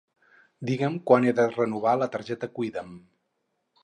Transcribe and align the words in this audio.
Digue'm 0.69 0.95
quan 1.11 1.27
he 1.27 1.33
de 1.39 1.45
renovar 1.51 1.93
la 1.99 2.07
targeta 2.15 2.49
Cuida'm. 2.57 2.91